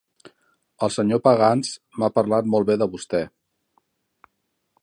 [0.87, 3.25] El senyor Pagans m'ha parlat molt bé de vostè.